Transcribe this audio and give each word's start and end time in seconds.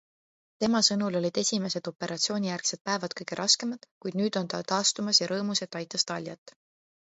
Tema 0.63 0.79
sõnul 0.87 1.17
olid 1.19 1.37
esimesed 1.41 1.89
operatsioonijärgsed 1.91 2.83
päevad 2.91 3.17
kõige 3.21 3.39
raskemad, 3.43 3.87
kuid 4.07 4.19
nüüd 4.23 4.43
on 4.45 4.53
ta 4.57 4.65
taastumas 4.75 5.23
ja 5.25 5.33
rõõmus, 5.37 5.67
et 5.69 5.83
aitas 5.85 6.13
Taliat. 6.13 6.61